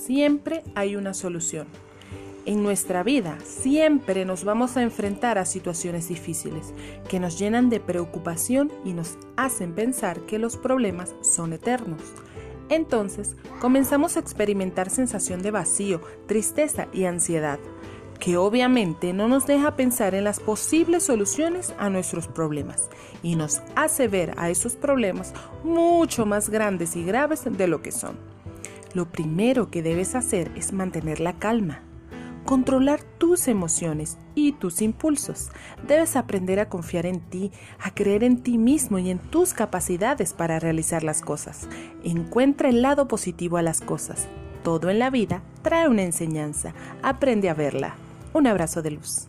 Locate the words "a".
4.76-4.82, 5.38-5.44, 14.16-14.20, 21.78-21.90, 24.38-24.50, 36.58-36.68, 37.80-37.94, 43.56-43.62, 47.48-47.54